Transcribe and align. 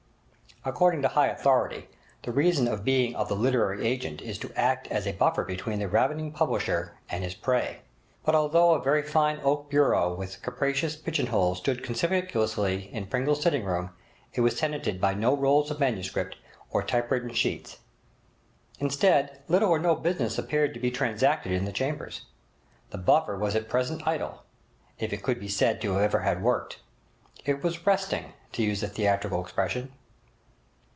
According 0.63 1.01
to 1.01 1.07
high 1.07 1.25
authority, 1.29 1.87
the 2.21 2.31
reason 2.31 2.67
of 2.67 2.83
being 2.85 3.15
of 3.15 3.27
the 3.27 3.35
literary 3.35 3.83
agent 3.87 4.21
is 4.21 4.37
to 4.37 4.53
act 4.55 4.85
as 4.89 5.07
a 5.07 5.11
buffer 5.13 5.43
between 5.43 5.79
the 5.79 5.87
ravening 5.87 6.31
publisher 6.31 6.99
and 7.09 7.23
his 7.23 7.33
prey. 7.33 7.81
But 8.23 8.35
although 8.35 8.75
a 8.75 8.79
very 8.83 9.01
fine 9.01 9.39
oak 9.41 9.71
bureau 9.71 10.13
with 10.13 10.43
capacious 10.43 10.95
pigeon 10.95 11.25
holes 11.25 11.57
stood 11.57 11.83
conspicuously 11.83 12.91
in 12.93 13.07
Pringle's 13.07 13.41
sitting 13.41 13.65
room, 13.65 13.89
it 14.35 14.41
was 14.41 14.53
tenanted 14.53 15.01
by 15.01 15.15
no 15.15 15.35
rolls 15.35 15.71
of 15.71 15.79
MS, 15.79 16.15
or 16.69 16.83
type 16.83 17.09
written 17.09 17.33
sheets. 17.33 17.79
Indeed, 18.77 19.31
little 19.47 19.69
or 19.71 19.79
no 19.79 19.95
business 19.95 20.37
appeared 20.37 20.75
to 20.75 20.79
be 20.79 20.91
transacted 20.91 21.53
in 21.53 21.65
the 21.65 21.71
chambers. 21.73 22.27
The 22.91 22.99
buffer 22.99 23.35
was 23.35 23.55
at 23.55 23.67
present 23.67 24.05
idle, 24.07 24.43
if 24.99 25.11
it 25.11 25.23
could 25.23 25.39
be 25.39 25.49
said 25.49 25.81
to 25.81 25.93
have 25.95 26.13
ever 26.13 26.39
worked! 26.39 26.77
It 27.47 27.63
was 27.63 27.87
'resting' 27.87 28.33
to 28.51 28.61
use 28.61 28.81
the 28.81 28.87
theatrical 28.87 29.41
expression. 29.41 29.93